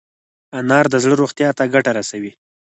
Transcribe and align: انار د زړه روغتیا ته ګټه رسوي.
انار 0.57 0.85
د 0.93 0.95
زړه 1.03 1.15
روغتیا 1.21 1.49
ته 1.57 1.63
ګټه 1.73 1.91
رسوي. 1.97 2.31